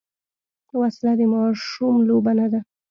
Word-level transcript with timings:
وسله 0.79 1.13
د 1.19 1.21
ماشوم 1.33 1.95
لوبه 2.07 2.31
نه 2.39 2.47
ده 2.51 2.59